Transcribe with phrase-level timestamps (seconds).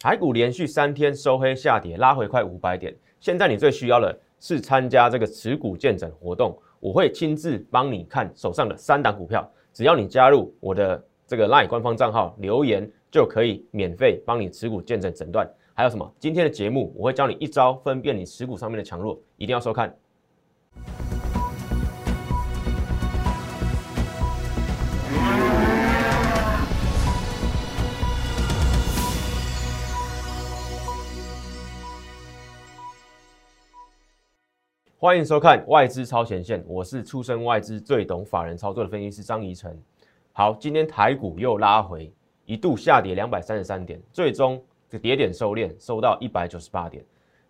[0.00, 2.94] 台股连续三天收黑下跌，拉回快五百点。
[3.18, 15.50] 现在你最需要的是参加这个持股见证活动，我会亲自帮你看手上的三档股票，只要你加入我的这个 LINE 官方账号留言，就可以免费帮你持股见证诊断。
[15.74, 16.08] 还有什么？
[16.20, 19.92] 今天的节目我会教你一招分辨你持股上面的强弱，一定要收看。
[35.00, 39.80] 欢迎收看外资超前线，我是出身外资最懂法人操作的分析师张怡晨。
[40.32, 42.12] 好，今天台股又拉回，
[42.46, 47.04] 一度下跌两百三十三点，最终这跌点收敛，收到一百九十八点。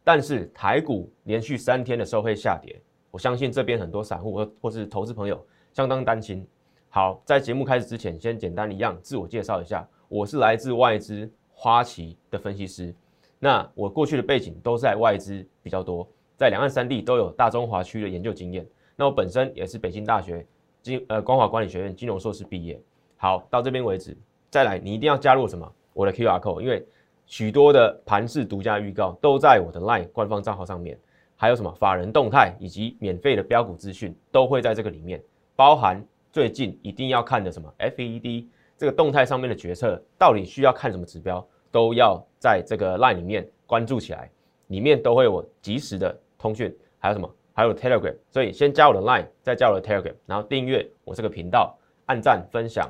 [0.05, 2.79] 但是台股连续三天的收黑下跌，
[3.11, 5.43] 我相信这边很多散户或或是投资朋友
[5.73, 6.47] 相当担心。
[6.91, 12.95] 好，在节目开始之前，先简单一样自我介绍一下，我是来自外资花旗的分析师。
[13.39, 16.07] 那我过去的背景都在外资比较多。
[16.39, 18.65] 在两岸三地都有大中华区的研究经验。
[18.95, 20.47] 那我本身也是北京大学
[20.81, 22.81] 金呃光华管理学院金融硕士毕业。
[23.17, 24.17] 好，到这边为止，
[24.49, 25.69] 再来你一定要加入什么？
[25.93, 26.87] 我的 Q R code，因为
[27.27, 30.97] 许多的盘式独家预告都在我的 LINE 官方账号上面，
[31.35, 35.21] 还有什么法人动态以及免费的标股资讯都会在这个里面，
[35.57, 36.01] 包含
[36.31, 44.31] 最近一定要看的什么 F E D 这个动态上面的决策，到底需要看什么指标，都要在这个 LINE 里面关注起来，
[44.69, 46.17] 里面都会有及时的。
[46.39, 47.29] 通讯还有什么？
[47.53, 52.89] 还有 Telegram，所以先加我的 Line，再加我的 Telegram，然后订阅我这个频道，按赞分享，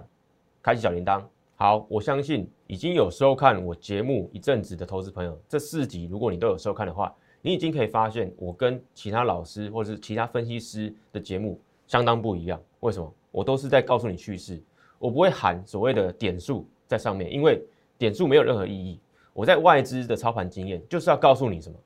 [0.63, 1.25] 开启小铃铛。
[1.57, 12.61] 好，我相信已经有收看我节目一阵子的投资朋友，这四集如果你都有收看的话，你已经可以发现我跟其他老师或者是其他分析师的节目相当不一样。
[12.81, 13.11] 为什么？
[13.31, 14.63] 我都是在告诉你趋势，
[14.99, 17.65] 我不会喊所谓的点数在上面，因为
[17.97, 19.01] 点数没有任何意义。
[19.33, 21.79] 我在外资的操盘经验就是要告诉你什么？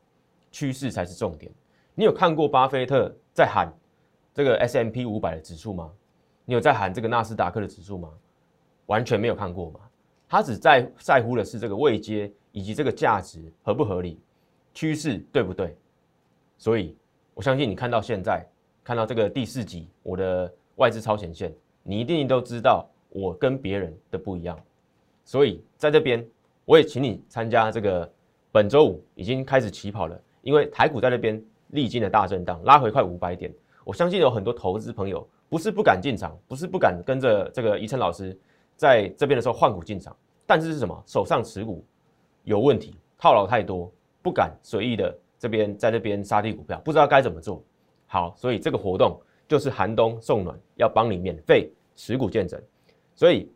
[0.53, 1.51] 趋势才是重点。
[1.97, 3.73] 你有看过巴菲特在喊
[4.33, 5.91] 这个 S M P 五百的指数吗？
[6.45, 8.09] 你有在喊这个纳斯达克的指数吗？
[8.87, 9.81] 完全没有看过嘛。
[10.29, 14.19] 他只在在乎的是这个位阶以及这个价值合不合理，
[14.73, 15.77] 趋势对不对？
[16.57, 16.97] 所以
[17.35, 18.47] 我相信你看到现在，
[18.83, 24.59] 看到这个第四集我的外资超前线，你一定都知道我跟别人的不一样。
[25.25, 26.27] 所以在这边，
[26.65, 28.11] 我也请你参加这个
[28.51, 30.21] 本周五已经开始起跑了。
[30.43, 33.53] 因为台股在那边历经了大震荡，拉回快五百点，
[33.85, 38.39] 我相信有很多投资朋友不是不敢进场，不是不敢跟着这个宜琛老师
[38.77, 40.15] 在这边的时候换股进场，
[40.47, 41.03] 但是是什么？
[41.07, 41.85] 手上持股
[42.45, 47.63] 有问题，套牢太多，不敢随意的这边在那边杀低股票，不知道该怎么做。
[48.07, 52.61] 好，所以这个活动就是寒冬送暖，要帮你免费持股见证，
[53.15, 53.51] 所以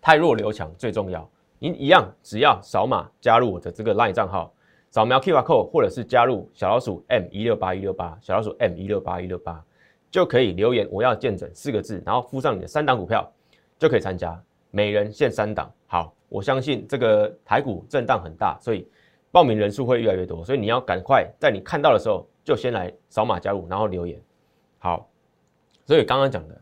[0.00, 1.28] 太弱留强最重要。
[1.58, 4.52] 您一样只要扫码加入我的这个 LINE 账号。
[4.92, 9.64] 扫描 QR code，或者是加入小老鼠 M 一六八一六八，小老鼠 M 一六八一六八，
[10.10, 13.32] 就可以留言我要见证四个字，然后附上你的三档股票，
[13.78, 14.38] 就可以参加，
[14.70, 15.72] 每人限三档。
[15.86, 18.86] 好，我相信这个台股震荡很大，所以
[19.30, 24.20] 报名人数会越来越多，所以你要赶快在你看到的时候就先来扫码加入，然后留言。
[24.78, 25.08] 好，
[25.86, 26.60] 所以刚刚讲的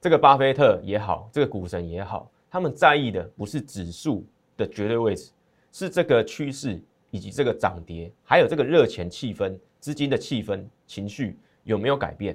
[0.00, 4.24] 这个巴菲特也好，这个股神也好，他们在意的不是指数
[4.56, 5.32] 的绝对位置，
[5.72, 6.80] 是这个趋势。
[7.12, 12.34] 以及这个涨跌，还有这个热钱气氛、资金的气氛、情绪有没有改变？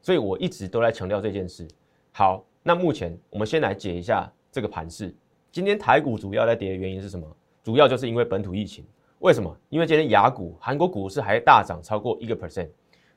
[0.00, 1.66] 所以我一直都在强调这件事。
[2.12, 5.12] 好，那目前我们先来解一下这个盘势。
[5.50, 7.26] 今天台股主要在跌的原因是什么？
[7.64, 8.84] 主要就是因为本土疫情。
[9.18, 9.56] 为什么？
[9.70, 12.68] 因为今天雅股、韩国股市还大涨超过一个 percent，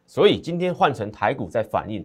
[0.08, 2.04] 所以今天换成台股在反映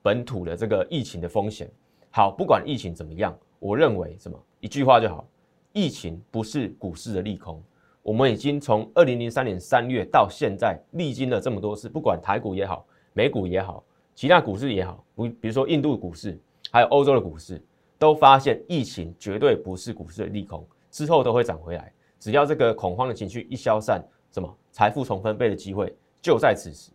[0.00, 1.70] 本土的这个疫情的风险。
[2.10, 4.42] 好，不管疫情怎么样，我认为什么？
[4.60, 5.26] 一句话就好：
[5.72, 7.62] 疫情不是股市的利空。
[8.02, 13.84] 我们已经从二零零三年三月到现在，历经了这么多次，不管台股也好，美股也好，
[14.14, 16.38] 其他股市也好，不，比如说印度股市，
[16.70, 17.62] 还有欧洲的股市，
[17.98, 21.92] 都发现疫情绝对不是股市的利空，之后都会涨回来。
[22.18, 26.90] 只要这个恐慌的情绪一消散，什么财富重分配的机会就在此时。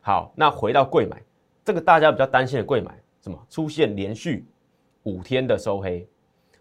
[0.00, 1.22] 好，那回到贵买，
[1.64, 4.44] 这个大家比较担心的贵买，什么出现连续
[5.04, 6.06] 五天的收黑，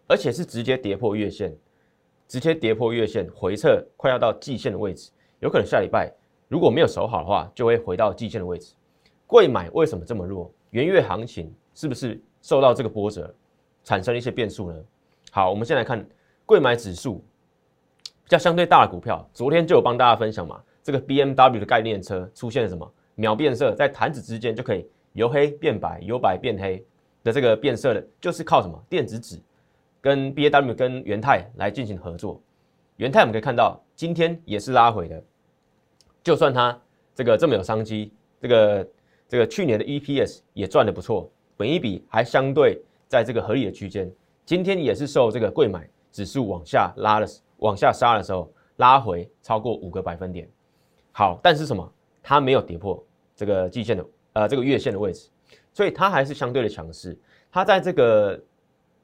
[0.07, 1.55] 而且是直接跌破月线。
[2.33, 6.11] 直接跌破月线，回撤快要到季线的位置，有可能下礼拜
[6.47, 8.73] 如果没有守好的话，就会回到季线的位置。
[9.27, 10.51] 贵买为什么这么弱？
[10.71, 13.31] 元月行情是不是受到这个波折，
[13.83, 14.83] 产生了一些变数呢？
[15.29, 16.03] 好，我们先来看
[16.43, 17.23] 贵买指数
[18.23, 26.83] 比较相对大的股票，昨天就有帮大家分享嘛，这个 B M W 的概念车出现了什么秒变色，在弹指之间就可以由黑变白，由白变黑
[27.23, 29.39] 的这个变色的，就是靠什么电子纸。
[30.03, 32.41] 跟 B A W 跟元泰来进行合作，
[32.97, 35.23] 元泰我们可以看到今天也是拉回的，
[36.21, 36.77] 就算它
[37.15, 38.11] 这个这么有商机，
[38.41, 38.87] 这个
[39.29, 44.11] 这个去年的 EPS 也赚的不错，本一比还相对在这个合理的区间，
[44.45, 47.27] 今天也是受这个贵买指数往下拉的
[47.59, 50.45] 往下杀的时候拉回超过五个百分点。
[51.13, 51.89] 好，但是什么？
[52.21, 53.01] 它没有跌破
[53.37, 55.29] 这个季线的呃这个月线的位置，
[55.71, 57.17] 所以它还是相对的强势。
[57.49, 58.43] 它在这个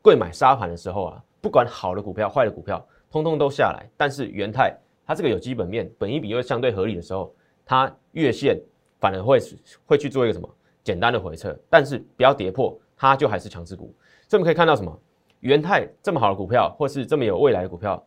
[0.02, 3.90] 贵买沙盘的时候啊，不管好的股票、坏的股票，通通都下来。
[3.98, 4.76] 但是元泰
[5.06, 7.34] 它这个有基本面，本一比又相对合理的时候，
[7.66, 8.60] 它月线
[9.00, 9.40] 反而会
[9.86, 10.50] 会去做一个什么
[10.84, 13.94] 简单的回撤，但是不要跌破，它就还是强势股。
[14.28, 15.00] 所以我们可以看到什么？
[15.42, 18.02] 元泰这么好的股票，或是这么有未来的股票，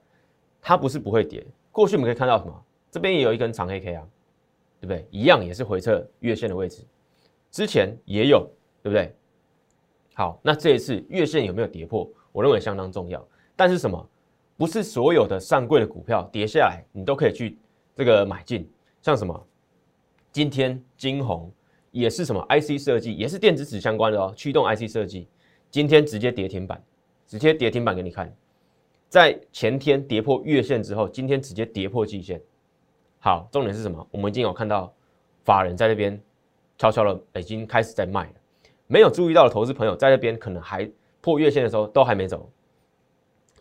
[0.60, 1.46] 它不是不会跌。
[1.70, 2.64] 过去我们可以看到什么？
[2.90, 4.06] 这边也有一根长黑 K 啊，
[4.80, 5.06] 对不对？
[5.10, 6.84] 一样也是回撤月线的位置，
[7.50, 8.46] 之前也有，
[8.82, 9.16] 对不对？
[10.22, 12.08] 好，那这一次月线有没有跌破？
[12.30, 13.26] 我认为相当重要。
[13.56, 14.08] 但是什么？
[14.56, 17.58] 不是所有的上柜的股票跌下来，你都可以去
[17.96, 18.70] 这个买进。
[19.00, 19.46] 像什么？
[20.30, 21.52] 今天金红
[21.90, 25.26] 也是什么 IC 设计，也是电子纸相关的哦，驱动 IC 设计，
[25.72, 26.80] 今天直接跌停板，
[27.26, 28.32] 直接跌停板给你看。
[29.08, 32.40] 在前天跌破月线之后，今天直接跌破季线。
[33.18, 34.06] 好，重点是什么？
[34.12, 34.94] 我们已经有看到
[35.42, 36.16] 法人在那边
[36.78, 38.34] 悄悄的已经开始在卖了，
[38.92, 40.86] 没有注意到的投资朋友在那边可能还
[41.22, 42.46] 破月线的时候都还没走，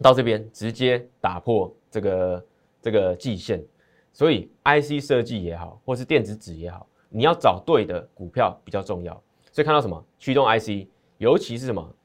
[0.02, 2.46] 到这边直接打破这个
[2.82, 3.64] 这个季线，
[4.12, 9.14] 所以 IC 设计也好，或是电子纸也好，你要找对的股票比较重要。
[9.54, 10.86] 所以看到什么驱动 IC，
[11.18, 11.96] 尤其是什么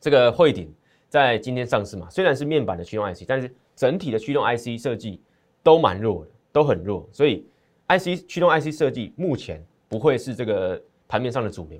[0.00, 0.74] 这个汇顶
[1.10, 5.20] 在今天上市嘛，虽然是面板的驱动 IC，但是整体的驱动 IC 设计
[5.62, 6.30] 都蛮弱的。
[6.50, 7.46] 都很弱，所以
[7.88, 11.78] IC 驱动 IC 设计目前不会是这个盘面上的主流，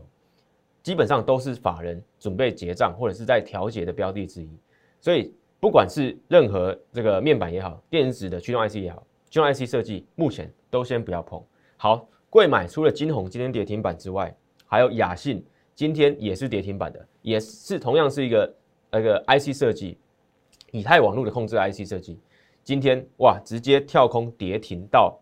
[0.88, 4.48] 基本上都是法人准备结账或者是在调节的标的之一。
[5.02, 5.30] 所以
[5.60, 11.44] 不管是任何这个面板也好，电子的驱动 IC 也好，驱动 IC 设计目前都先不要碰。
[11.76, 15.44] 好，贵买除了金红今天跌停板之外，还有雅信
[15.74, 18.54] 今天也是跌停板的，也是同样是一个
[18.90, 19.98] 那个 IC 设计，
[20.70, 22.18] 以太网络的控制 IC 设计。
[22.64, 25.20] 今天哇，直接跳空跌停到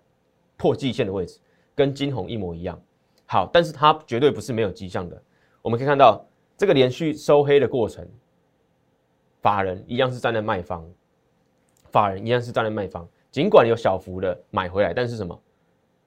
[0.56, 1.40] 破季线的位置，
[1.74, 2.80] 跟金红一模一样。
[3.26, 5.20] 好，但是它绝对不是没有迹象的。
[5.66, 6.24] 我们可以看到
[6.56, 8.08] 这个连续收黑的过程，
[9.42, 10.88] 法人一样是站在卖方，
[11.90, 13.04] 法人一样是站在卖方。
[13.32, 15.36] 尽管有小幅的买回来，但是什么？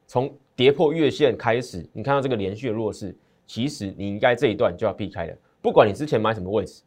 [0.07, 3.13] 从跌破月线开始，你看到这个连续的弱势，
[3.45, 5.35] 其实你应该这一段就要避开了。
[5.61, 6.81] 不管你之前买什么位置，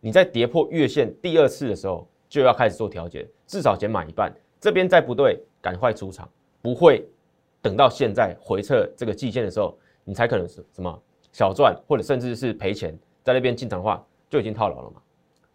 [0.00, 2.04] 你在跌破月线第二次的时候。
[2.28, 4.32] 就要开始做调节，至少减满一半。
[4.60, 6.30] 这边再不对，赶快出场，
[6.62, 7.04] 不会
[7.60, 11.02] 等到现在回撤这个季线的时候，你才可能是什么
[11.32, 15.00] 小赚，或者甚至是赔钱，在那边进场的话就已经套牢了嘛。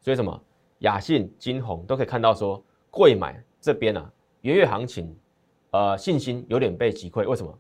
[0.02, 0.42] 所以什么
[0.80, 4.12] 雅信、金红都可以看到说，贵买这边啊，
[4.42, 5.16] 元月行情，
[5.72, 7.28] 呃，信心有点被击溃。
[7.28, 7.58] 为什么？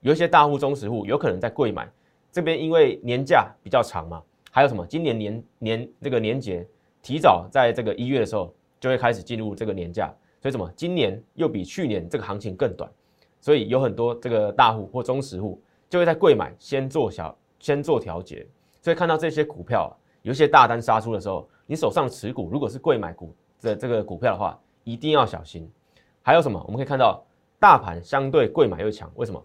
[0.00, 1.90] 有一些大户、中实户有可能在贵买
[2.30, 6.66] 这边，因为年假比较长嘛，还有什么今年年年这个年节。
[7.02, 10.68] 提早在这个一月的时候就会开始进入这个年假，所以什么？
[10.74, 12.90] 今年又比去年这个行情更短，
[13.40, 18.46] 所以有很多这个大户或中实户就会在贵买先做小，先做调节。
[18.80, 19.92] 所以看到这些股票
[20.22, 25.68] 有一些大单杀出的时候，你手上持股如果是贵买股的这个股票的话，一定要小心。
[26.22, 26.62] 还有什么？
[26.66, 27.20] 我们可以看到
[27.58, 29.44] 大盘相对贵买又强，为什么？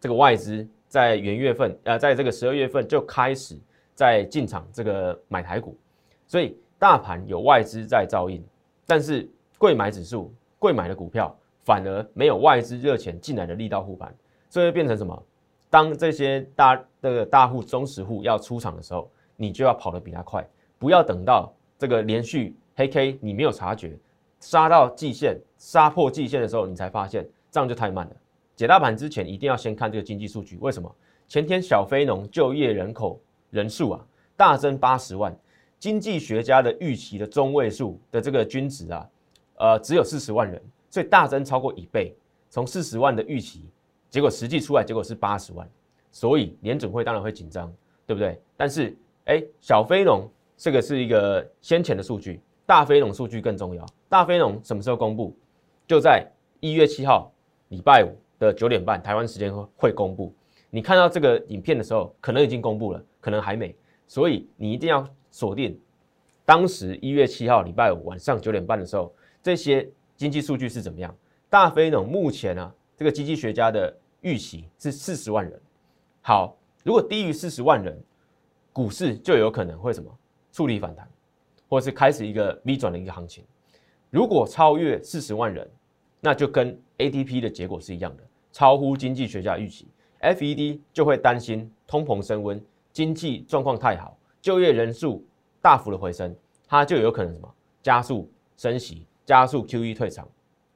[0.00, 3.56] 这个外资在元月份，呃，在这个十二月份就开始
[3.94, 5.78] 在进场这个买台股，
[6.26, 6.58] 所以。
[6.78, 8.44] 大盘有外资在造应，
[8.86, 9.26] 但是
[9.56, 11.34] 贵买指数、贵买的股票
[11.64, 14.14] 反而没有外资热钱进来的力道护盘，
[14.50, 15.24] 所以变成什么？
[15.68, 20.46] 当这些大这个大户、中实户要出场的时候，你就要跑得比他快，
[20.78, 23.98] 不要等到这个连续黑 K 你没有察觉，
[24.40, 28.16] 杀到季线、杀破季线的时候，你才发现这样就太慢了。
[28.54, 30.90] 解大盘之前一定要先看这个经济数据，为什么？
[31.28, 33.20] 前天小非农就业人口
[33.50, 34.06] 人数啊
[34.36, 35.36] 大增八十万。
[35.78, 39.06] 经济学家的预期的中位数的这个均值啊，
[39.56, 42.16] 呃，只有四十万人，所以大增超过一倍。
[42.48, 43.68] 从四十万的预期，
[44.16, 45.68] 结果实际出来结果是八十万，
[46.10, 47.70] 所以联准会当然会紧张，
[48.06, 48.40] 对不对？
[48.56, 48.96] 但是，
[49.26, 53.84] 哎，小非农这个是一个先前的数据，大非农数据更重要。
[54.08, 55.36] 大非农什么时候公布？
[55.86, 56.26] 就在
[56.60, 57.30] 一月七号
[57.68, 60.32] 礼拜五的九点半，台湾时间会公布。
[60.70, 65.06] 你看到这个影片的时候，可能已经公布了，可能还没，所以你一定要。
[65.28, 65.78] 锁定
[66.46, 71.14] 当时一月七号礼拜五晚上九点半的时候，这些经济数据是怎么样？
[71.50, 73.94] 大非农目前呢，这个经济学家的
[74.26, 75.60] 预期是四十万人。
[76.20, 77.96] 好，如果低于四十万人，
[78.72, 80.10] 股市就有可能会什么
[80.50, 81.08] 触底反弹，
[81.68, 83.44] 或是开始一个 V 转的一个行情。
[84.10, 85.70] 如果超越四十万人，
[86.20, 89.86] 那就跟 ATP 的结果是一样的，超乎经济学家预期
[90.20, 92.60] ，FED 就会担心通膨升温，
[92.92, 95.24] 经济状况太好，就业人数
[95.62, 96.34] 大幅的回升，
[96.66, 100.28] 它就有可能什么加速升息，加速 QE 退场，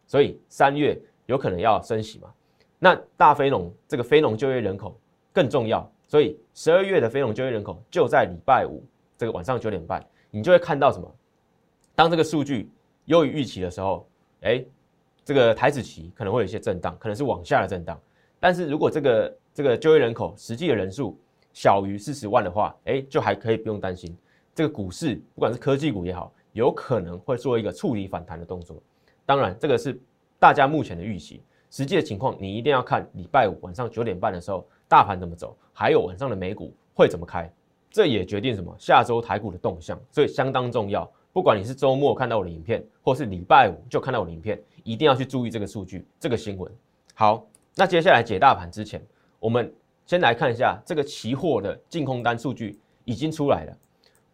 [0.07, 2.33] 所以三月有可能要升息嘛？
[2.81, 4.99] 那大非农这个非农就业人口
[5.33, 8.83] 更重要，所以十二月的非农就业人口就在礼拜五
[9.17, 11.09] 这个晚上九点半，你就会看到什么？
[11.95, 12.69] 当这个数据
[13.05, 14.05] 优于预期的时候，
[14.41, 14.65] 哎。
[15.23, 18.01] 这个台子期可能会有一些震荡，可能是往下的震荡。
[18.41, 21.17] 但是如果这个这个就业人口实际的人数
[21.53, 24.17] 小于四十万的话，哎，就还可以不用担心。
[24.55, 28.83] 这个股市不管是科技股也好，有可能会做一个触底反弹的动作。
[29.25, 30.01] 当然，这个是
[30.41, 37.51] 大家目前的预期，实际的情况你一定要看礼拜五晚上九点半的时候大盘怎么走，还有晚上的美股会怎么开，
[37.91, 41.11] 这也决定什么下周台股的动向，所以相当重要。
[41.33, 46.71] 不管你是周末看到我的影片，或是礼拜五就看到我的影片，一定要去注意这个数据、这个新闻。
[47.15, 47.47] 好，
[47.77, 49.01] 那接下来解大盘之前，
[49.39, 49.73] 我们
[50.07, 53.77] 先来看一下这个期货的净空单数据已经出来了。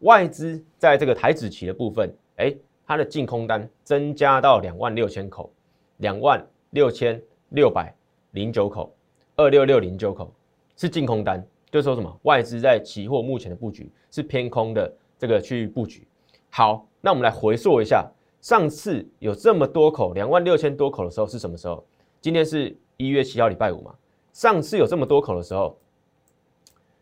[0.01, 2.55] 外资在这个台指期的部分，哎，
[2.87, 5.53] 它的净空单增加到两万六千口，
[5.99, 6.43] 两万
[6.77, 7.19] 六千
[7.53, 7.91] 六百
[8.33, 8.95] 零九口，
[9.35, 10.31] 二六六零九口
[10.77, 16.07] 是净空单，就说什么外资在期货目前的布局是偏空的，这个去布局。
[16.51, 18.07] 好，那我们来回溯一下，
[18.43, 21.83] 上次有这么多口两万六千多口的时候是什么时候？
[22.21, 23.95] 今天是一月七号礼拜五嘛。
[24.35, 25.79] 上次有这么多口的时候，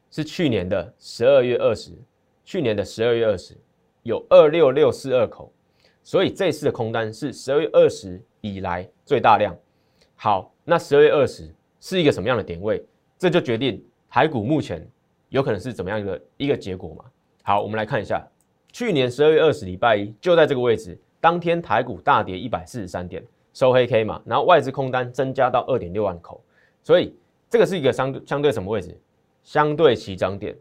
[0.08, 1.90] 是去年的十二月二十，
[2.44, 3.56] 去年的十二月二十
[4.04, 5.52] 有二六六四二口，
[6.04, 9.52] 所以这次的空单是十二月二十以来最大量。
[10.16, 12.84] 好，那十二月二十是一个什么样的点位？
[13.18, 14.86] 这就决定台股目前
[15.28, 17.04] 有可能是怎么样一个一个结果嘛？
[17.42, 18.26] 好，我们来看一下。
[18.72, 26.42] 去年十二月二十礼拜一就在这个位置，当天台股大跌一百四十三点，收黑 K 嘛，然后外资空单增加到二点六万口，
[26.82, 27.14] 所以
[27.48, 28.98] 这个是一个相相对什么位置？
[29.42, 30.56] 相对起涨点。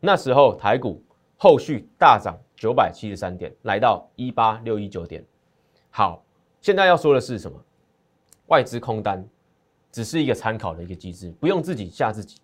[0.00, 1.02] 那时候台股
[1.38, 5.24] 后续大涨九百七十三点，来到一八六一九点。
[5.90, 6.22] 好，
[6.60, 7.58] 现在要说的是什么？
[8.46, 9.26] 外资空单
[9.90, 12.38] 只是一个参考的一个机制，不用自己吓自己。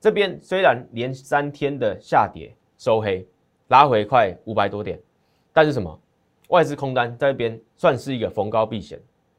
[0.00, 3.26] 这边虽然连三天的下跌收黑。
[3.68, 4.96] 拉回快五百多点，
[5.52, 6.00] 但是什么？
[6.50, 8.96] 外资空单在这边算是一个逢高避险、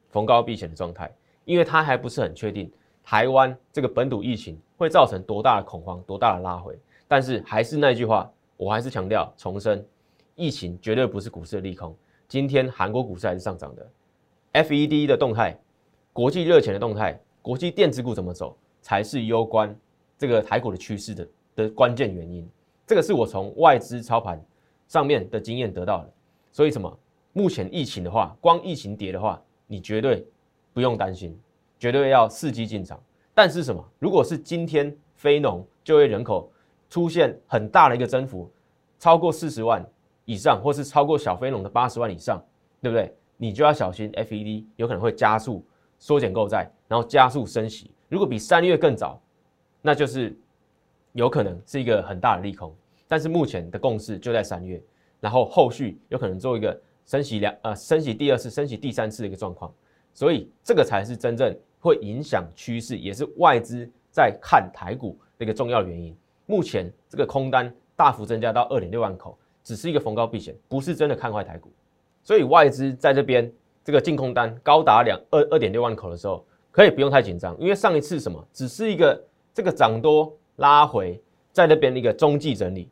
[0.09, 1.09] 逢高避险的状态，
[1.45, 2.69] 因为它还不是很确定
[3.05, 6.77] 台湾这个本土疫情会造成多大的恐慌、多大的拉回。
[7.07, 9.81] 但是还是那句话，我还是强调重申，
[10.35, 11.95] 疫情绝对不是股市的利空。
[12.27, 13.89] 今天韩国股市还是上涨的
[14.51, 15.57] ，FED 的动态、
[16.17, 19.77] 国际热钱的动态、国际电子股怎么走，才是攸关
[20.17, 22.49] 这个台股的趋势的的关键原因。
[22.87, 24.43] 这个是我从外资操盘
[24.87, 26.11] 上面的经验得到的，
[26.51, 26.91] 所以什么？
[27.33, 30.25] 目前疫情的话，光疫情跌的话，你绝对
[30.73, 31.39] 不用担心，
[31.77, 32.99] 绝对要伺机进场。
[33.35, 33.87] 但是什么？
[33.99, 36.51] 如果是今天非农就业人口
[36.89, 38.49] 出现很大的一个增幅，
[38.97, 39.87] 超过四十万
[40.25, 42.43] 以上，或是超过小非农的八十万以上，
[42.81, 43.15] 对不对？
[43.37, 45.63] 你就要小心，FED 有可能会加速
[45.99, 47.91] 缩减购债，然后加速升息。
[48.09, 49.21] 如果比三月更早，
[49.81, 50.37] 那就是。
[51.13, 52.71] 有可能是一个很大的利空，
[53.07, 54.79] 但是目前的共识就在三月，
[55.19, 59.73] 然后后续有可能做一个升息两呃升息第二次、升息第三次的一个状况，
[60.13, 66.15] 所以这个才是真正会影响趋势，也是外资在看台股的一个重要原因。
[66.45, 71.71] 目前这个空单大幅增加到二点六万口，只是一个逢高避险，不是真的看坏台股。
[72.21, 73.51] 所以外资在这边
[73.87, 80.29] 这个净空单高达两二二点六万口的时候，可以不用太紧张，因为上一次什么只是一个这个涨多。
[80.57, 81.21] 拉回
[81.53, 82.89] 在那边一个中继整理，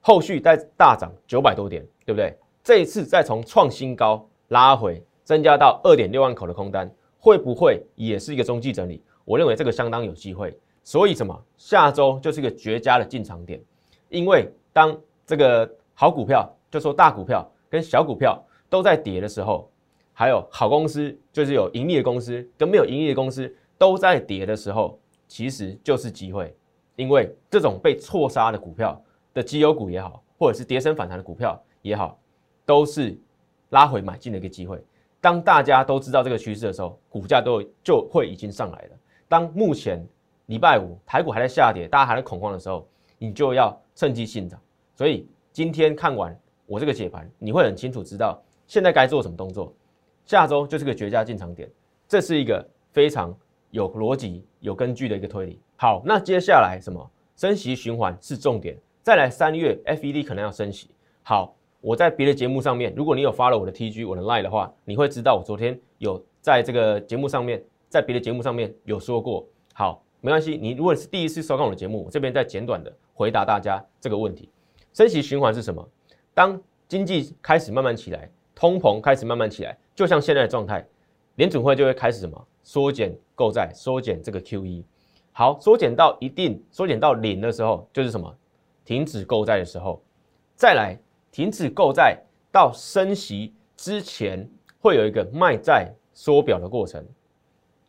[0.00, 2.36] 后续再大涨九百多点，对不对？
[2.62, 9.00] 这一次再从创新高拉回，增加到二点六万口的空单，会不会也是一个中继整理？
[9.24, 10.54] 我认为这个相当有机会。
[10.82, 11.42] 所以什么？
[11.56, 13.58] 下周就是一个绝佳的进场点，
[14.10, 19.70] 因为当这个好股票，就说大股票跟小股票都在跌的时候，
[20.14, 26.56] 还有好公司，就是有盈利的公司跟没有盈利的公司都在跌的时候，其实就是机会。
[26.96, 29.02] 因为这种被错杀的股票
[29.34, 32.16] 的绩优股也好，或者是跌升反弹的股票也好，
[32.64, 33.18] 都是
[33.70, 34.80] 拉回买进的一个机会。
[35.20, 38.90] 当大家都知道这个趋势的时候，股价都就会已经上来了。
[39.28, 40.06] 当目前
[40.46, 42.86] 礼拜五台股还在下跌，大家还在恐慌的时候，
[43.18, 44.60] 你就要趁机进场。
[44.94, 49.74] 所以今天看完我这个解盘，你会很清楚知道现在该做什么动作。
[50.24, 51.70] 下周就是个绝佳进场点，
[52.08, 53.34] 这是一个非常
[53.70, 55.60] 有逻辑、有根据的一个推理。
[55.76, 58.76] 好，那接下来什么升息循环是重点。
[59.02, 60.88] 再来三月，FED 可能要升息。
[61.22, 69.46] 好，我在别的节目上面，如果你有发了我的 TG 我的 Line 的话，你会知道我昨天有在这个节目上面，在别的节目上面有说过。
[69.74, 74.48] 好，没关系，你如果是第一次收看我的节目，我这边再简短的回答大家这个问题。
[74.94, 75.86] 升息循环是什么？
[76.32, 80.86] 当经济开始慢慢起来，通膨开始慢慢起来，就像现在的状态，
[81.36, 82.46] 联准会就会开始什么？
[82.62, 84.82] 缩减购债，缩减这个 QE。
[85.32, 88.34] 好，缩减到一定，缩减到零的时候，就是什么？
[88.84, 90.02] 停止购债的时候，
[90.54, 90.98] 再来。
[91.32, 92.16] 停止购债
[92.52, 97.04] 到升息之前，会有一个卖债缩表的过程。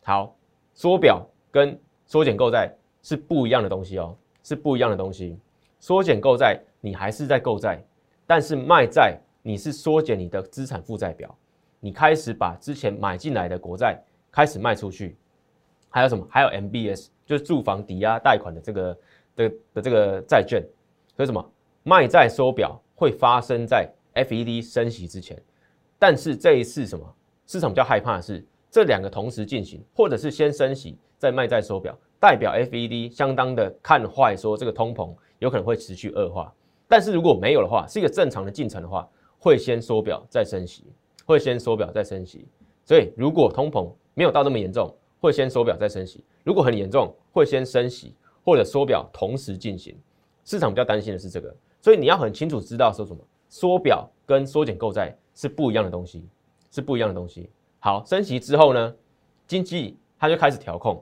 [0.02, 0.34] 好，
[0.74, 2.68] 缩表跟缩减购债
[3.04, 5.38] 是不一样的东西哦，是不一样的东西。
[5.78, 7.80] 缩减购债，你还是在购债，
[8.26, 11.32] 但是卖债，你是缩减你的资产负债表，
[11.78, 13.96] 你开始把之前买进来的国债
[14.32, 15.16] 开始卖出去。
[15.88, 16.26] 还有什么？
[16.28, 18.98] 还有 MBS，就是住房抵押贷款的这个
[19.36, 20.60] 的的这个债券。
[21.16, 21.52] 所以什么？
[21.84, 22.80] 卖债缩表。
[22.98, 25.38] 会发生在 FED 升息之前，
[25.98, 27.04] 但是这一次什么
[27.46, 36.50] 市场比较害怕的是这两个同时进行，或者是先升息再卖债收表，代表 FED 相当的看坏，说这个通膨有可能会持续恶化。
[36.88, 39.06] 但是如果没有的话，是一个正常的进程的话，
[39.38, 40.84] 会先缩表再升息，
[41.24, 42.46] 会先缩表再升息。
[42.84, 48.14] 所以如果通膨没有到那么严重，会先缩表再升息；如果很严重，会先升息
[48.44, 49.96] 或者缩表同时进行。
[50.44, 51.54] 市场比较担心的是这个。
[51.80, 56.24] 所以你要很清楚知道说什么缩表跟缩减购债是不一样的东西，
[56.70, 57.48] 是不一样的东西。
[57.78, 58.94] 好，升息之后呢，
[59.46, 61.00] 经济它就开始调控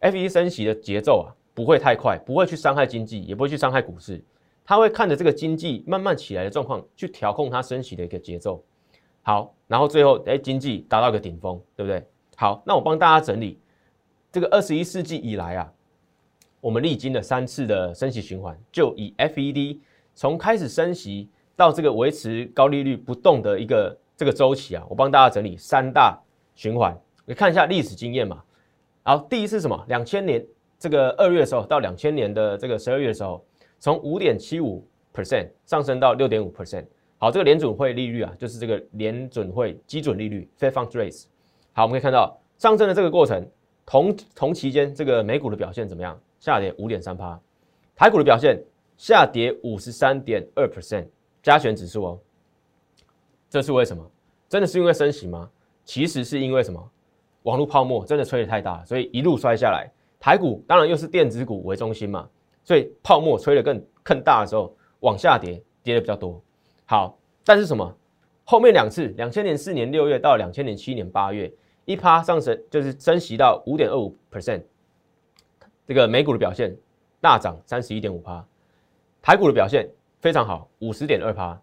[0.00, 4.22] ，FE 升息的节奏啊不会太快，不会去伤害经济，也不会去伤害股市，
[4.66, 8.62] 它会看着这个经济慢慢起来的状况去调控它升息的一个节奏。
[9.22, 12.04] 好，然后最后哎经济达到一个顶峰，对不对？
[12.36, 13.58] 好，那我帮大家整理
[14.32, 15.72] 这个二十一世纪以来啊，
[16.60, 19.78] 我们历经了三次的升息循环，就以 FED。
[20.14, 26.18] 从开始升息到这个维持高利率不动的一个这个周期啊，我帮大家整理三大
[26.54, 28.42] 循环，你看一下历史经验嘛。
[29.02, 29.84] 好，第一次什么？
[29.88, 30.44] 两千年
[30.78, 33.44] 这个二月的时候到两千年的这个十二月的时候，
[33.78, 36.84] 从五点七五 percent 上升到六点五 percent。
[37.18, 41.24] 好，这个联准会利率啊，就是这个联准会基准利率 （Fed Funds Rate）。
[41.72, 43.46] 好，我们可以看到上升的这个过程，
[43.84, 46.18] 同同期间这个美股的表现怎么样？
[46.40, 47.40] 下跌五点三趴，
[47.94, 48.62] 台股的表现。
[48.98, 51.06] 下跌五十三点二 percent，
[51.42, 52.18] 加权指数哦，
[53.50, 54.02] 这是为什么？
[54.48, 55.50] 真的是因为升息吗？
[55.84, 56.90] 其实是因为什么？
[57.42, 59.86] 网络泡沫真的吹得太大，所以一路摔下来。
[60.18, 62.26] 台股当然又是电子股为中心嘛，
[62.66, 66.42] 所以泡沫吹得更更大的时候，往下跌，跌的比较多。
[66.84, 67.96] 好，但是什么？
[68.44, 71.50] 后面两次，两千年四年六月到两千年七年八月，
[71.84, 74.62] 一趴上升就是升息到五点二五 percent，
[75.86, 76.76] 这个美股的表现
[77.20, 78.44] 大涨三十一点五趴。
[79.22, 79.88] 台股的表现
[80.20, 81.60] 非常好，五十点二趴。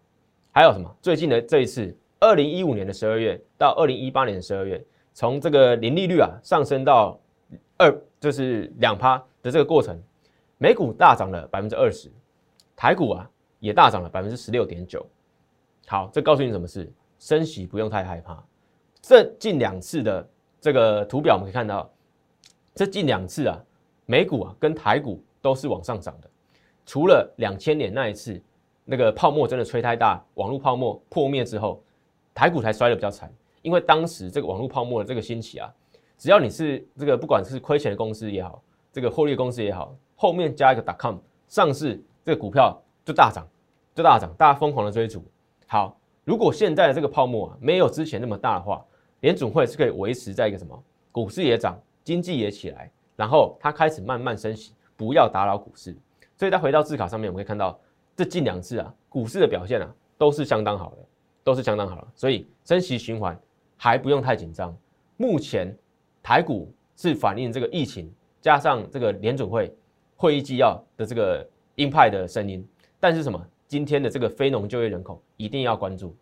[0.52, 0.90] 还有什么？
[1.02, 4.82] 最近的这一次，二零一五年的十二月到二零一八年的十二月，
[5.14, 7.20] 从这个零利率啊上升到
[7.78, 10.02] 二，就是两趴的这个过程，
[10.58, 12.12] 美股大涨了百分之二十，
[12.76, 15.06] 台股啊也大涨了百分之十六点九。
[15.88, 16.92] 好，这告诉你什么事？
[17.20, 18.44] 升息不用太害怕。
[19.02, 20.30] 这近两次的
[20.62, 21.90] 这个图表我们可以看到，
[22.74, 23.58] 这近两次啊，
[24.06, 26.30] 美股啊跟台股都是往上涨的。
[26.86, 28.42] 除了两千年那一次，
[28.86, 31.82] 那个泡沫真的吹太大，网络泡沫破灭之后，
[32.34, 33.34] 台股才摔得比较惨。
[33.62, 35.74] 因为当时这个网络泡沫的这个兴起啊，
[36.18, 38.62] 只要你是这个不管是亏钱的公司也好，
[38.94, 43.46] 这个获利公司也好，后面加一个 .com 上市，这个股票就大涨，
[43.96, 45.26] 就大涨，大家疯狂的追逐。
[45.66, 48.86] 好，如果现在的这个泡沫啊没有之前那么大的话，
[49.22, 55.98] 联总会是可以维持在一个什么，股市也涨，经济也起来，然后它开始慢慢升息，不要打扰股市。
[56.38, 57.80] 所以再回到字卡上面，我们可以看到
[58.16, 60.98] 这近两次啊，股市的表现啊，都是相当好的，
[61.44, 62.08] 都是相当好的。
[62.14, 63.36] 所以升息循环
[63.76, 64.76] 还不用太紧张。
[65.18, 65.76] 目前
[66.22, 69.74] 台股是反映这个疫情加上这个联准会
[70.16, 71.44] 会议纪要的这个
[71.76, 72.64] 鹰派的声音，
[73.00, 73.44] 但是什么？
[73.68, 76.16] 今天的这个非农就业人口一定要关注。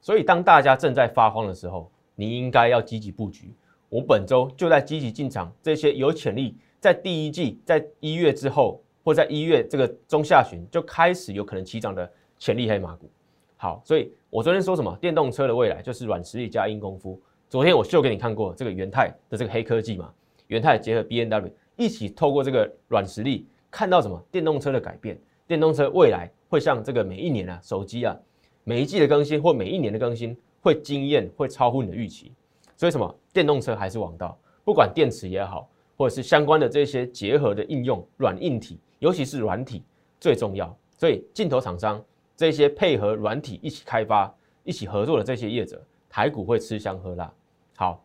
[0.00, 3.52] 所以当大家正在发慌的时候，你应该要积极布局。
[3.88, 8.82] 我本周就在积极进场这些有潜力在第一季在一月之后。
[9.04, 13.08] 或在一月这个中下旬就开始有可能起涨的潜力黑马股，
[13.56, 14.94] 好，所以我昨天说什么？
[15.00, 17.18] 电动车的未来就是软实力加硬功夫。
[17.48, 20.12] 昨天我秀给你看过这个元泰的这个黑科技嘛，
[20.48, 24.22] 元泰结合 B N W 一起透过这个软实力看到什么？
[24.30, 28.16] 电动车的改变，电动车未来会像这个每一年啊手机啊
[28.64, 32.32] 每一季的更新或每一年的更新会惊艳，会超乎你的预期。
[32.76, 33.14] 所以什么？
[33.32, 38.78] 电动车还是王道，不管电池也好，或者是相关的这些结合的应用软硬体。
[38.98, 39.84] 尤其是软体
[40.18, 42.04] 最重要，所以镜头厂商
[42.36, 44.34] 这些配合软体一起开发、
[44.64, 47.32] 一起合作的这些业者，台股会吃香喝辣。
[47.76, 48.04] 好，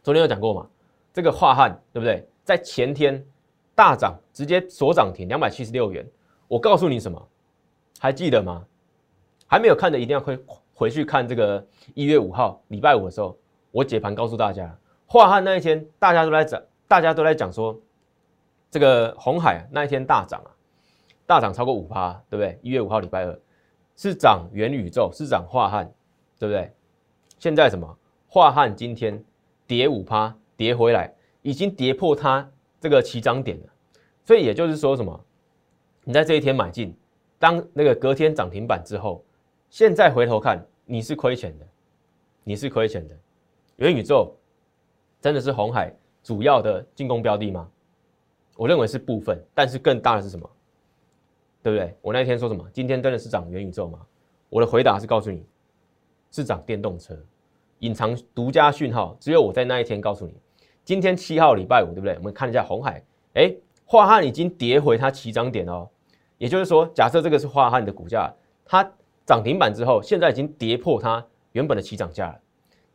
[0.00, 0.68] 昨天有讲过嘛？
[1.12, 2.26] 这个华汉对不对？
[2.44, 3.24] 在前天
[3.74, 6.06] 大涨，直接锁涨停两百七十六元。
[6.48, 7.28] 我告诉你什么？
[7.98, 8.64] 还记得吗？
[9.46, 10.38] 还没有看的一定要回
[10.74, 13.36] 回去看这个一月五号礼拜五的时候，
[13.70, 17.78] 我解盘告诉大家，华汉那一天大家都在讲，大家都在讲说，
[18.70, 20.50] 这个红海那一天大涨啊，
[21.26, 22.58] 大涨超过五趴，对不对？
[22.62, 23.38] 一月五号礼拜二
[23.94, 25.92] 是涨元宇宙，是涨华汉，
[26.38, 26.72] 对不对？
[27.38, 27.98] 现在什么？
[28.26, 29.22] 华汉今天
[29.66, 32.48] 跌五趴，跌回来，已经跌破它
[32.78, 33.66] 这个起涨点了，
[34.24, 35.24] 所以也就是说什么？
[36.04, 36.96] 你在这一天买进，
[37.36, 39.24] 当那个隔天涨停板之后，
[39.70, 41.66] 现在回头看你是亏钱的，
[42.44, 43.18] 你是亏钱的。
[43.74, 44.32] 元宇宙
[45.20, 47.68] 真的是红海主要的进攻标的吗？
[48.56, 50.48] 我认为是部分，但是更大的是什么？
[51.60, 51.92] 对不对？
[52.00, 52.64] 我那天说什么？
[52.72, 53.98] 今天真的是涨元宇宙吗？
[54.48, 55.44] 我的回答是告诉你，
[56.30, 57.18] 是涨电动车，
[57.80, 60.34] 隐藏独家讯号，只有我在那一天告诉你。
[60.84, 62.14] 今天七号礼拜五，对不对？
[62.16, 63.02] 我们看一下红海，
[63.34, 63.54] 哎。
[63.84, 65.86] 华汉已经跌回它起涨点哦，
[66.38, 68.32] 也就是说，假设这个是华汉的股价，
[68.64, 68.82] 它
[69.26, 72.40] 涨停板之后，现在已经跌破它原本的起涨价了。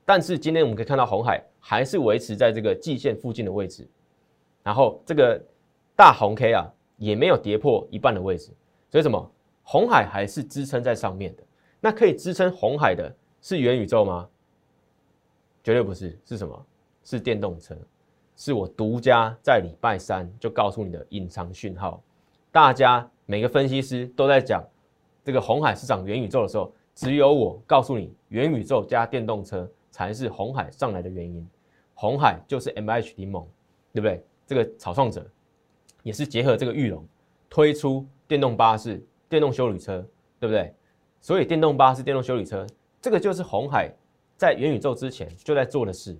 [0.05, 3.87] 但是今天我们可以看到，红海还是维持在这个季线附近的位置，
[4.63, 5.39] 然后这个
[5.95, 6.65] 大红 K 啊，
[6.97, 8.49] 也没有跌破一半的位置，
[8.89, 9.31] 所以什么？
[9.61, 11.43] 红海还是支撑在上面的。
[11.79, 14.27] 那可以支撑红海的是元宇宙吗？
[15.63, 16.65] 绝对不是，是什么？
[17.07, 17.73] 是电动车。
[18.35, 22.03] 是我独家在礼拜三就告诉你的隐藏讯号，
[22.51, 24.61] 大家每个分析师都在讲
[25.23, 31.47] 这个红海市场元宇宙的时候，只有我告诉你元宇宙加电动车才是红海上来的原因。
[31.95, 33.47] 红海就是 M H 联盟，
[33.93, 34.23] 对不对？
[34.45, 35.25] 这个草创者
[36.03, 37.03] 也是结合这个玉龙
[37.49, 40.05] 推出电动巴士、电动修理车，
[40.39, 40.73] 对不对？
[41.21, 42.67] 所以电动巴士、电动修理车
[43.01, 43.91] 这个就是红海
[44.35, 46.15] 在元宇宙之前就在做的事，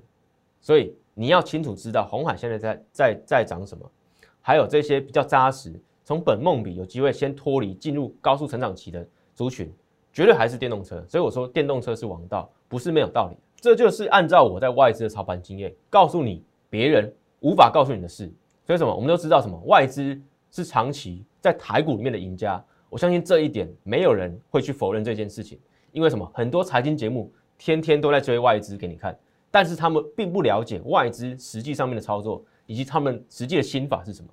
[0.62, 0.96] 所以。
[1.20, 3.91] 你要清楚知道红海现在在在在涨什么，
[4.39, 9.74] 还有这些比较扎实，从本梦比有机会先脱离进入高速成长期的族群，
[10.13, 11.04] 绝对还是电动车。
[11.08, 13.38] 所以我说电动车是王道，不是没有道理。
[13.60, 18.32] 这就是按照我在外资的操盘经验，告诉你别人无法告诉你的事。
[18.63, 22.63] 所以什么，我们都知道什么，外资是长期在台股里面的赢家。
[22.91, 25.60] 我相信这一点，没有人会去否认这件事情。
[25.91, 29.17] 因为什么，很多财经节目天天都在追外资给你看。
[29.58, 34.30] 但是他们并不了解外资实际上面的操作，以及他们实际的心法是什么。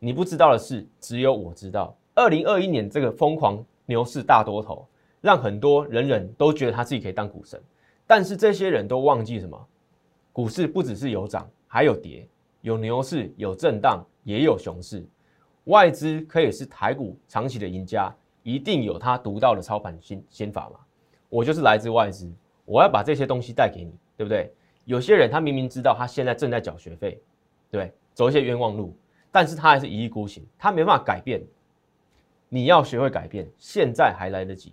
[0.00, 1.96] 你不知道的事，只有我知道。
[2.12, 4.84] 二零二一年这个疯狂牛市大多头，
[5.20, 7.62] 让很多人人都觉得他自己可以当股神。
[8.04, 9.56] 但是这些人都忘记什么？
[10.32, 12.26] 股市不只是有涨，还有跌，
[12.62, 15.06] 有牛市，有震荡，也有熊市。
[15.66, 20.80] 外资可以是台股长期的赢家，一定有他独到的操盘心心法嘛？
[21.28, 22.28] 我就是来自外资，
[22.64, 24.52] 我要把这些东西带给你，对不对？
[24.84, 27.20] 有些人他明明知道他现在正在缴学费，
[27.70, 28.96] 对，走一些冤枉路，
[29.32, 31.42] 但是他还是一意孤行，他没办法改变。
[32.48, 34.72] 你要学会改变，现在还来得及，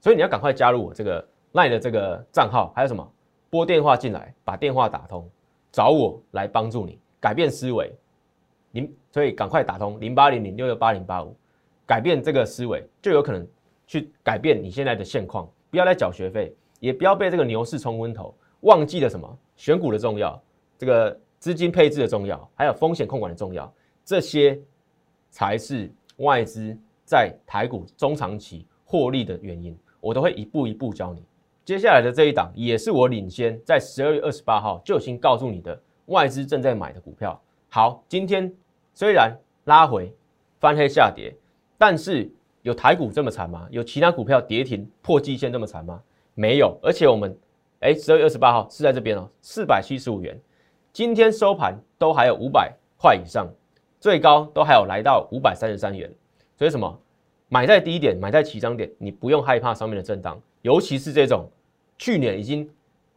[0.00, 3.08] 所以你要赶快加入我这个赖的这个账号，还有什么
[3.48, 5.28] 拨电话进来，把电话打通，
[5.70, 7.92] 找我来帮助你改变思维。
[8.72, 11.36] 零，所以赶快打通零八零零六六八零八五，
[11.86, 13.46] 改变这个思维，就有可能
[13.86, 15.48] 去改变你现在的现况。
[15.70, 18.34] 不要来缴学费，也不要被这个牛市冲昏头。
[18.60, 19.38] 忘记了什么？
[19.56, 20.42] 选股的重要，
[20.78, 23.70] 这个资金配置的重要，还有风险控管的重要，
[24.04, 24.58] 这些
[25.30, 29.76] 才是外资在台股中长期获利的原因。
[30.00, 31.22] 我都会一步一步教你。
[31.62, 37.38] 接下来的这一档也是我领先在十二月二十八号就已经告诉你的外资正在买的股票。
[37.68, 38.50] 好，今天
[38.94, 40.10] 虽然拉回
[40.58, 41.34] 翻黑下跌，
[41.76, 42.30] 但是
[42.62, 43.68] 有台股这么惨吗？
[43.70, 46.02] 有其他股票跌停破季线这么惨吗？
[46.34, 47.36] 没有，而且我们。
[47.80, 50.38] 哎，十二月二十八号是在这边哦，四百七十五元，
[50.92, 53.48] 今天收盘都还有五百块以上，
[53.98, 56.12] 最高都还有来到五百三十三元。
[56.58, 57.00] 所以什么？
[57.48, 61.48] 买在低点，买在起涨点，你不用害怕上面的震荡，尤其是这种
[61.96, 62.68] 去年已经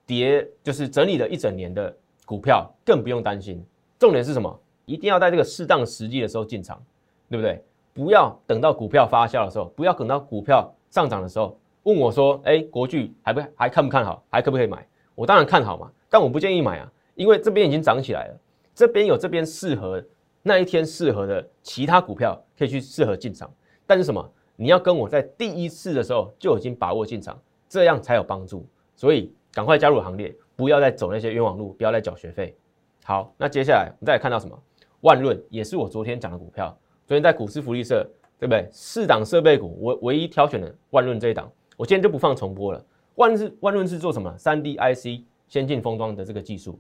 [0.06, 1.94] 跌，就是整理了一整年的
[2.26, 3.62] 股票，更不用担心。
[4.00, 4.58] 重点是什么？
[4.86, 6.82] 一定要在这个适当时机的时候进场，
[7.30, 7.62] 对不对？
[7.94, 11.60] 不要等到股票发酵的时候，不要等到股票上涨的时候。
[11.84, 14.24] 问我说：“哎，国巨还不还看不看好？
[14.30, 14.86] 还可不可以买？
[15.16, 18.40] 我当然看好嘛，但我不建议买啊，因为这边已经涨起来了，
[18.74, 20.04] 这边有这边适合
[20.42, 23.52] 那一天适合的其他股票可以去适合进场。
[23.86, 24.32] 但是什么？
[24.56, 28.66] 你要跟我在第一次的时候就已经把握进场，这样才有帮助。
[28.96, 32.56] 所以赶快加入行列，不要再走那些冤枉路，不要再缴学费。
[33.04, 34.58] 好，那接下来我们再来看到什么？
[35.02, 36.70] 万润也是我昨天讲的股票，
[37.06, 38.70] 昨天在股市福利社对不对？
[38.72, 42.86] 四档设备股，我唯一挑选的万润这一档，我今天就不放重播了。
[43.16, 44.36] 万是万润是做什么？
[44.38, 46.80] 三 D IC 先进封装的这个技术，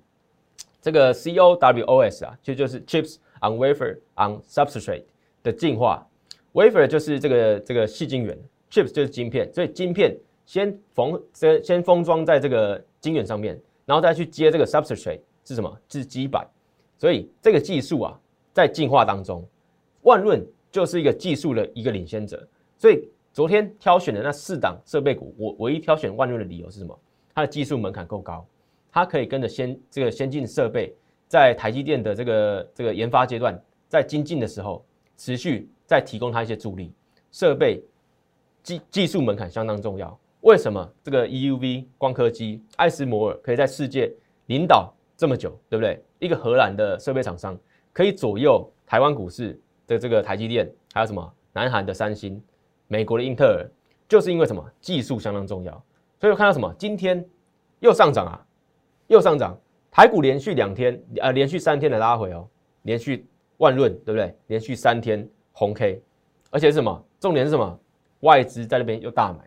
[0.81, 5.03] 这个 COWOS 啊，其实就是 Chips on Wafer on Substrate
[5.43, 6.07] 的进化。
[6.53, 8.37] Wafer 就是这个这个细晶圆
[8.71, 15.79] ，Chips 就是晶片，所以晶片先封先先封装在这个晶圆上面，然后再去接这个 Substrate 是什么？
[15.89, 16.47] 是基板。
[16.97, 18.19] 所以这个技术啊，
[18.53, 19.45] 在进化当中，
[20.03, 22.47] 万润就是一个技术的一个领先者。
[22.77, 26.97] 所以昨天挑选的那四档设备股，我唯一挑选万润的理由是什么？
[27.33, 28.45] 它的技术门槛够高，
[28.91, 30.95] 它可以跟着先这个先进设备，
[31.27, 34.85] 在台积电的这个这个研发阶段，在精进的时候，
[35.17, 36.93] 持续在提供它一些助力。
[37.31, 37.83] 设备
[38.61, 40.15] 技技术门槛相当重要。
[40.41, 44.13] 为什么这个 EUV 光刻机爱斯摩尔可以在世界
[44.45, 45.99] 领导这么久，对不对？
[46.19, 47.57] 一个荷兰的设备厂商
[47.91, 52.39] 可以左右台湾股市的这个台积电，还有什么南韩的三星、
[52.93, 53.71] 美国的英特尔，
[54.07, 55.71] 就是因为什么技术相当重要。
[56.19, 57.27] 所以我看到什么，今天
[57.79, 58.37] 又上涨啊，
[59.07, 62.47] 又上涨，台股连续两天呃连续三天的拉回哦，
[62.83, 63.25] 连续
[63.57, 64.37] 万润对不对？
[64.45, 66.03] 连续三天红 K，
[66.51, 67.03] 而且是什么？
[67.19, 67.79] 重点是什么？
[68.19, 69.39] 外资在那边又大买，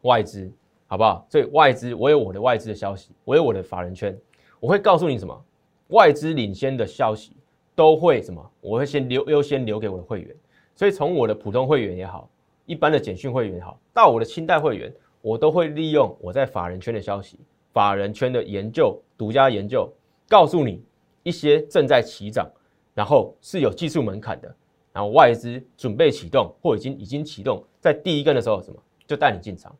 [0.00, 0.50] 外资
[0.86, 1.26] 好不好？
[1.28, 4.18] 所以外资我有我的外资的消息，我有我的法人圈，
[4.58, 5.44] 我会告诉你什么？
[5.88, 7.36] 外资领先的消息
[7.74, 8.50] 都会什么？
[8.62, 10.34] 我会先留优先留给我的会员，
[10.74, 12.28] 所以从我的普通会员也好，
[12.68, 17.40] 一般的简讯会员也好，到我的清代会员，我都会利用我在法人圈的消息、
[17.72, 19.90] 法人圈的研究、独家研究，
[20.28, 20.84] 告诉你
[21.22, 22.46] 一些正在起涨，
[22.92, 24.54] 然后是有技术门槛的，
[24.92, 29.74] 然后外资准备启动或已经已经启动，在第一根的时候什么就带你进场，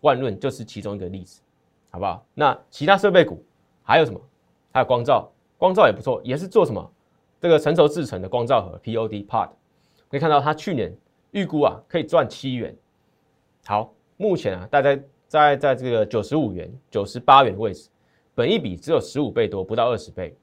[0.00, 1.42] 万润就是其中一个例子，
[1.90, 2.24] 好不好？
[2.32, 3.44] 那其他设备股
[3.82, 4.18] 还有什么？
[4.72, 5.30] 还有光照。
[5.58, 6.90] 光照也不错，也是做什么？
[7.38, 9.50] 这个成熟制成的光照盒 POD Pod，
[10.08, 10.92] 可以看到它去年
[11.32, 12.74] 预估啊可以赚七元。
[13.66, 17.90] 好，目前啊大概在在这个九十五元、九十八元的位置，
[18.34, 20.34] 本一比只有十五倍多，不到二十倍。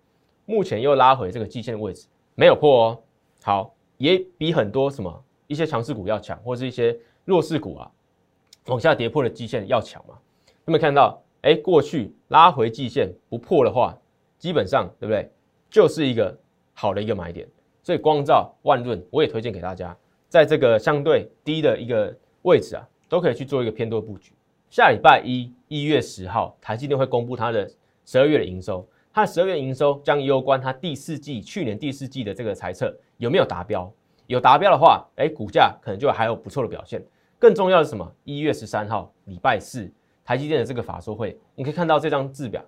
[0.45, 2.99] 目前又拉回这个季线的位置，没有破哦。
[3.41, 7.91] 好，也比很多什么一些强势股要强，或是一些弱势股啊
[8.65, 10.13] 往下跌破的季线要强嘛？
[10.65, 11.19] 有没有看到？
[11.41, 13.97] 哎，过去拉回季线不破的话。
[14.37, 15.29] 基本上对不对？
[15.69, 16.33] 就是一个
[16.73, 17.45] 好的一个买点，
[17.83, 19.93] 所以光照万润我也推荐给大家，
[20.29, 24.31] 在这个相对低的一个位置啊，都可以去做一个偏多的布局。
[24.69, 27.69] 下礼拜一一月十号，台积电会公布它的
[28.05, 33.91] 十二月的营收，它的十二月营收将攸关它第四季去年第四季的这个财测有没有达标。
[34.27, 37.03] 有达标的话，哎，股价可能就还有不错的表现。
[37.39, 38.15] 更重要的是什么？
[38.25, 39.91] 一月十三号礼拜四，
[40.23, 42.63] 台积电的这个法说会，你可以看到这张字表。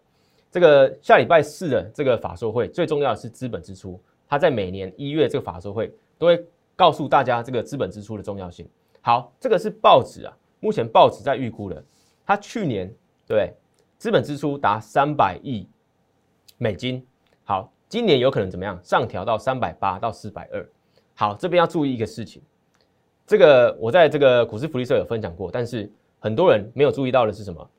[0.50, 4.02] 这个下礼拜四的这个法说会，最重要的是资本支出。
[4.28, 6.43] 它在每年一月这个法说会都会
[6.75, 8.67] 告诉大家这个资本支出的重要性。
[9.01, 11.84] 好，这个是报纸啊，目前报纸在预估的，
[12.25, 12.93] 它去年
[13.27, 13.53] 对
[13.97, 15.67] 资本支出达三百亿
[16.57, 17.05] 美金。
[17.43, 18.79] 好，今年有可能怎么样？
[18.84, 20.69] 上调到三百八到四百二。
[21.15, 22.41] 好，这边要注意一个事情，
[23.25, 27.69] 这个我在这个股市福利社有分享过，但是很多人没有注意到的是什么？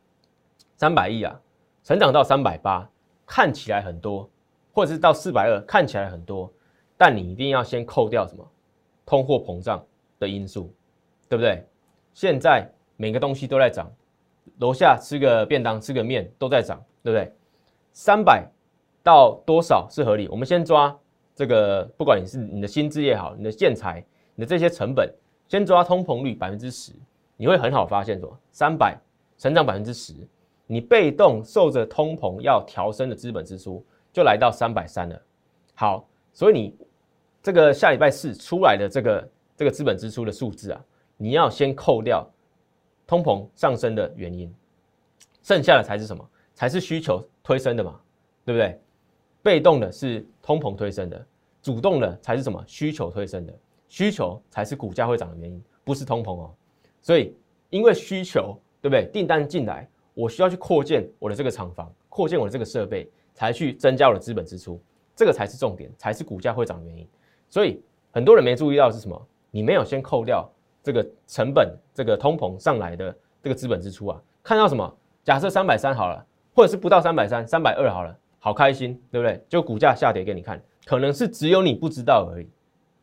[0.76, 1.40] 三百亿啊。
[1.84, 2.88] 成长到三百八，
[3.26, 4.30] 看起来很多，
[4.72, 6.48] 或者是到四百二，看起来很多，
[6.96, 8.48] 但你一定要先扣掉什么
[9.04, 9.84] 通货膨胀
[10.18, 10.72] 的因素，
[11.28, 11.64] 对不对？
[12.14, 13.90] 现在每个东西都在涨，
[14.58, 17.32] 楼下吃个便当、吃个面都在涨，对不对？
[17.92, 18.46] 三百
[19.02, 20.28] 到多少是合理？
[20.28, 20.96] 我们先抓
[21.34, 25.12] 这个，不管你是你的薪资也好，你的建材、你的这些成本，
[25.48, 26.92] 先抓通膨率百分之十，
[27.36, 28.98] 你会很好发现，说三百
[29.38, 30.14] 成长百分之十。
[30.66, 35.20] 你被动受着通膨要调升的资本支出就来到三百三了。
[35.74, 36.74] 好，所以你
[37.42, 40.84] 这个下礼拜四出来的这个这个资本支出的数字啊，
[41.16, 42.24] 你要先扣掉
[43.06, 44.54] 通膨上升的原因，
[45.42, 46.24] 剩下的才是什么？
[46.54, 48.00] 才是需求推升的嘛，
[48.44, 48.80] 对不对？
[49.42, 51.26] 被动的是通膨推升的，
[51.60, 52.62] 主动的才是什么？
[52.66, 53.52] 需求推升的，
[53.88, 56.54] 需求才是股价会涨的原因，不是通膨哦。
[57.00, 57.34] 所以
[57.70, 59.06] 因为需求，对不对？
[59.12, 59.88] 订单进来。
[60.14, 64.78] 我需要去扩建我的这个厂房，扩建我的这个设备，才去增加我的资本支出，
[65.16, 67.08] 这个才是重点，才是股价会涨的原因。
[67.52, 67.78] 所以
[68.10, 69.28] 很多人没注意到是什么？
[69.50, 70.50] 你没有先扣掉
[70.82, 74.18] 这个成本，这个通膨上来的这个资本支出啊？
[74.42, 74.96] 看到什么？
[75.22, 79.38] 假设三百三好了，或者是不到三百三，三百二好了，好开心，对不对？
[79.50, 82.46] 就股价下跌给你看，可能是只有你不知道而已，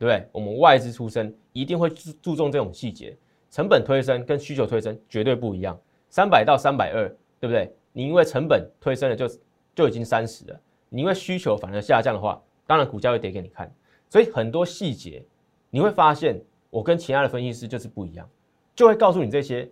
[0.00, 0.28] 不对？
[0.32, 3.16] 我们外资出身一定会注注重这种细节，
[3.52, 5.78] 成本推升跟需求推升绝对不一样。
[6.08, 7.08] 三百到三百二，
[7.38, 7.72] 对不对？
[7.92, 9.30] 你因为成本推升了，就
[9.76, 10.60] 就已经三十了。
[10.88, 13.72] 你因为需求反而下降的话，当然股价会跌给你看。
[14.10, 15.24] 所以很多细节
[15.70, 18.28] 你会发现，我跟其他的分析师就是不一样，
[18.74, 19.70] 就会告诉你这些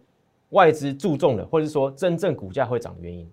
[0.51, 3.31] 外资注重的，或者是说真正股价会涨的原因。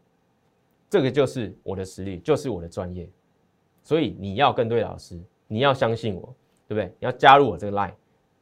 [0.89, 3.08] 这个就是我的实力，就是我的专业。
[3.84, 6.22] 所以你要跟对老师，你要相信我，
[6.68, 6.86] 对不对？
[7.00, 7.94] 你要加入我这个 line，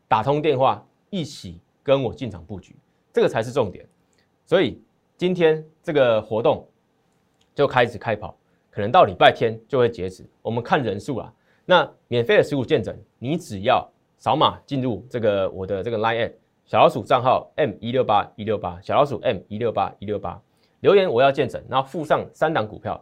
[0.07, 2.75] 打通电话，一起跟我进场布局，
[3.11, 3.85] 这个才是重点。
[4.45, 4.81] 所以
[5.17, 6.65] 今天这个活动
[7.53, 8.37] 就开始开跑，
[8.71, 10.25] 可能到礼拜天就会截止。
[10.41, 11.33] 我们看人数啊，
[11.65, 16.33] 那免费的持股见证，你只要扫码进入这个我的这个 line app
[16.65, 20.41] 小老鼠账号 m 一六八一六八小老鼠 m 一六八一六八
[20.81, 23.01] 留言我要见证，然后附上三档股票，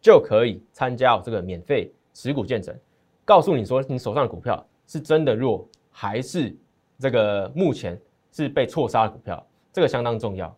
[0.00, 2.76] 就可以参加这个免费持股见证，
[3.24, 6.56] 告诉你说你手上的股票是真的弱，还是
[6.98, 8.00] 这个目前
[8.32, 10.56] 是被错杀的股票，这个相当重要。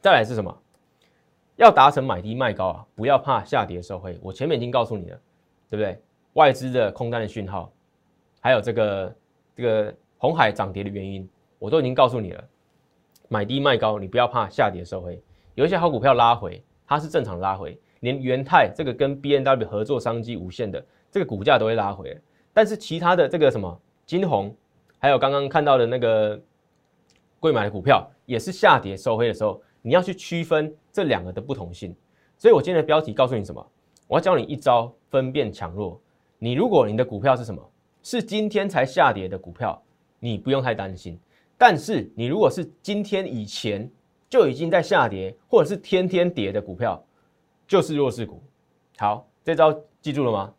[0.00, 0.56] 再来是什么？
[1.56, 4.18] 要达成买低卖高啊，不要怕下跌受惠。
[4.22, 5.20] 我前面已经告诉你了，
[5.70, 6.02] 对不对？
[6.34, 7.72] 外资的空单的讯号，
[8.40, 9.16] 还有这个
[9.54, 12.44] 这个红海涨跌的原因，我都已经告诉你了。
[13.28, 15.22] 买低卖高，你不要怕下跌受惠。
[15.54, 22.18] 有一些好股票拉回，它是正常拉回，连元泰这个跟 B N W 合作商机无限的这个股价都会拉回。
[22.52, 24.54] 但是其他的这个什么金红，
[24.98, 26.40] 还有刚刚看到的那个
[27.40, 29.62] 贵买的股票，也是下跌收黑的时候。
[29.84, 31.92] 你要去区分这两个的不同性，
[32.38, 33.66] 所以我今天的标题告诉你什么？
[34.06, 36.00] 我要教你一招分辨强弱。
[36.44, 37.62] 你如果你的股票是什么？
[38.02, 39.80] 是今天才下跌的股票，
[40.18, 41.16] 你不用太担心。
[41.56, 43.88] 但是你如果是今天以前
[44.28, 47.00] 就已经在下跌，或者是天天跌的股票，
[47.64, 48.42] 就是弱势股。
[48.98, 50.52] 好，这招记住了吗？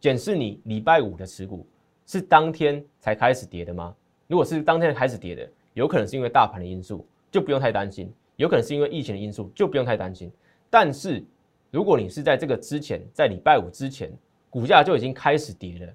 [0.00, 1.64] 检视你礼拜五的持股
[2.04, 3.94] 是当天才开始跌的吗？
[4.26, 8.12] 如果是当天开始跌的，有可能是因为大盘的因素，就不用太担心。
[8.34, 10.32] 有可能是因为疫情的因素，就不用太担心。
[10.68, 11.24] 但是，
[11.70, 14.10] 如果你是在这个之前，在礼拜五之前，
[14.50, 15.86] 股价就已经开始跌了，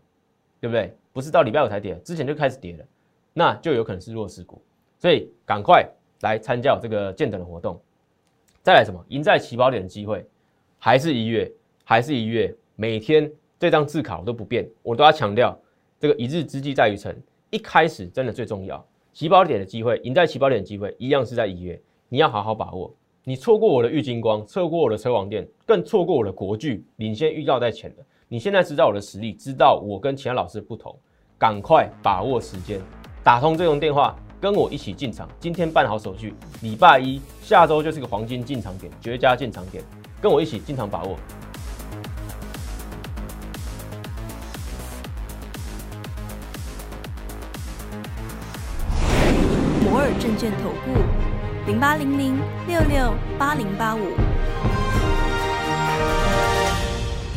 [0.59, 0.93] 对不对？
[1.11, 2.85] 不是到礼拜五才跌，之前就开始跌了，
[3.33, 4.61] 那就有可能是弱势股。
[4.97, 5.87] 所以，赶快
[6.21, 7.79] 来参加这个见等的活动。
[8.61, 9.03] 再来什么？
[9.09, 10.25] 赢在起跑点的机会，
[10.79, 11.51] 还是一月，
[11.83, 15.57] 还是一月，每天这张字卡我都不变，我都要强调，
[15.99, 21.79] 这个一日之计在于晨，一开始真的最重要，起跑点的机会，赢在起跑点的机会，一样是在一月。
[22.09, 28.05] 你要好好把握，你错过我的玉金光，错过我的车王店，更错过我的国巨，领先预告在前的。
[28.33, 30.99] 你现在知道我的实力，知道我跟其他老师不同，
[31.37, 32.81] 赶快把握时间，
[33.23, 35.29] 打通这通电话，跟我一起进场。
[35.39, 39.83] 今天办好手续，礼拜一下周就是个黄金进场点，绝佳进场点，
[40.19, 41.15] 跟我一起进场把握。
[49.83, 50.99] 摩尔证券投顾。
[51.67, 52.35] 零八零零
[52.67, 53.99] 六六八零八五。